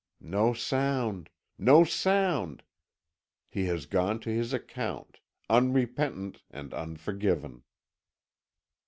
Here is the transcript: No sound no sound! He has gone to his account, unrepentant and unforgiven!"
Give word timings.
No 0.19 0.55
sound 0.55 1.29
no 1.59 1.83
sound! 1.83 2.63
He 3.51 3.65
has 3.65 3.85
gone 3.85 4.19
to 4.21 4.31
his 4.31 4.51
account, 4.51 5.19
unrepentant 5.47 6.41
and 6.49 6.73
unforgiven!" 6.73 7.61